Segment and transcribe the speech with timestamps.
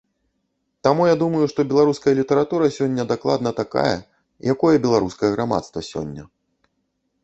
[0.87, 3.95] Таму я думаю, што беларуская літаратура сёння дакладна такая,
[4.57, 6.23] якое беларускае грамадства сёння.